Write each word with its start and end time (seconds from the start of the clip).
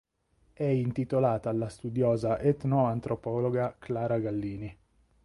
È 0.51 0.63
intitolata 0.63 1.51
alla 1.51 1.69
studiosa 1.69 2.39
etnoantropologa 2.39 3.75
Clara 3.77 4.17
Gallini. 4.17 4.75